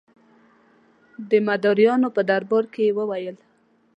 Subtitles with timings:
[1.29, 3.37] د مداریانو په باره کې یې ویل.